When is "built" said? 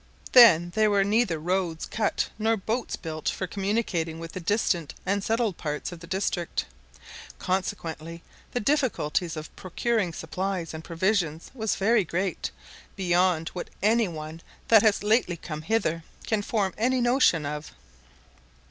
2.95-3.29